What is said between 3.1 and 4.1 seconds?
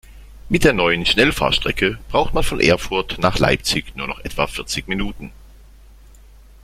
nach Leipzig nur